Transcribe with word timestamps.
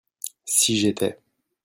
Si 0.47 0.77
j'étais. 0.79 1.19